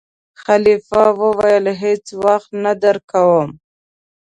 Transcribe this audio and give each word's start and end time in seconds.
خلیفه 0.43 1.03
وویل: 1.21 1.65
هېڅ 1.81 2.05
وخت 2.25 2.49
نه 2.63 2.73
درکووم. 2.83 3.49